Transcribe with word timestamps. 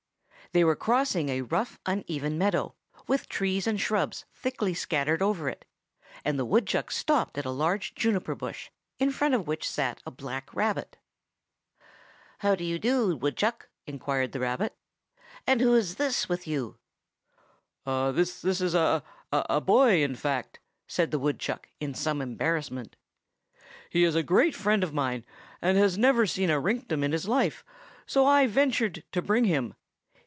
They 0.53 0.65
were 0.65 0.75
crossing 0.75 1.29
a 1.29 1.43
rough, 1.43 1.79
uneven 1.85 2.37
meadow, 2.37 2.75
with 3.07 3.29
trees 3.29 3.65
and 3.67 3.79
shrubs 3.79 4.25
thickly 4.33 4.73
scattered 4.73 5.21
over 5.21 5.47
it; 5.47 5.63
and 6.25 6.37
the 6.37 6.43
woodchuck 6.43 6.91
stopped 6.91 7.37
at 7.37 7.45
a 7.45 7.49
large 7.51 7.95
juniper 7.95 8.35
bush, 8.35 8.69
in 8.99 9.11
front 9.11 9.33
of 9.33 9.47
which 9.47 9.65
sat 9.69 10.03
a 10.05 10.11
black 10.11 10.53
rabbit. 10.53 10.97
"How 12.39 12.55
do 12.55 12.65
you 12.65 12.79
do, 12.79 13.15
Woodchuck?" 13.15 13.69
inquired 13.87 14.33
the 14.33 14.41
rabbit. 14.41 14.75
"And 15.47 15.61
who 15.61 15.73
is 15.73 15.95
this 15.95 16.27
with 16.27 16.45
you?" 16.45 16.75
"This 17.85 18.43
is 18.43 18.75
a—a—a 18.75 19.61
boy, 19.61 20.03
in 20.03 20.15
fact," 20.17 20.59
said 20.85 21.11
the 21.11 21.19
woodchuck 21.19 21.69
in 21.79 21.93
some 21.93 22.21
embarrassment. 22.21 22.97
"He 23.89 24.03
is 24.03 24.15
a 24.15 24.21
great 24.23 24.55
friend 24.55 24.83
of 24.83 24.93
mine, 24.93 25.23
and 25.61 25.77
has 25.77 25.97
never 25.97 26.27
seen 26.27 26.49
a 26.49 26.59
rinktum 26.59 27.05
in 27.05 27.13
his 27.13 27.25
life, 27.29 27.63
so 28.05 28.25
I 28.25 28.47
ventured 28.47 29.05
to 29.13 29.21
bring 29.21 29.45
him. 29.45 29.75